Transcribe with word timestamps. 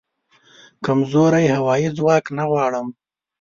کمزوری 0.85 1.45
هوایې 1.55 1.89
ځواک 1.97 2.25
نه 2.37 2.43
غواړم 2.49 2.87